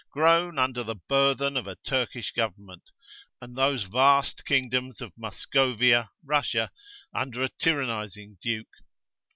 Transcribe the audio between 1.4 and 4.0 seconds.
of a Turkish government; and those